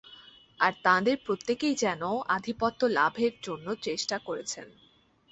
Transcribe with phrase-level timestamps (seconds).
[0.59, 2.01] আর তাঁদের প্রত্যেকেই যেন
[2.27, 4.67] আধিপত্য লাভের জন্য চেষ্টা করছেন।